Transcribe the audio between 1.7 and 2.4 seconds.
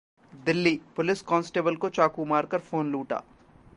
को चाकू